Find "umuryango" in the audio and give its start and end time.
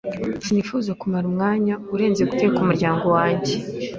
2.59-3.05